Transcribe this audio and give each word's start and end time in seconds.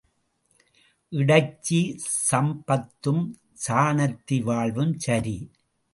இடைச்சி 1.11 1.79
சம்பத்தும் 2.29 3.23
சாணாத்தி 3.65 4.39
வாழ்வும் 4.43 4.95
சரி. 4.99 5.37